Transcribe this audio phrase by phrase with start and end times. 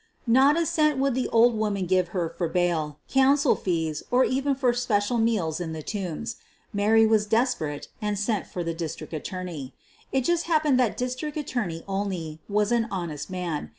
[0.25, 4.55] Not a cent would the old woman give her for bail, counsel fees, or even
[4.55, 6.37] for special meals in the Tombs.
[6.73, 9.75] Mary was desperate, and sent for the District Attorney.
[10.11, 13.69] It just happened that District Attorney Olney was an honest man.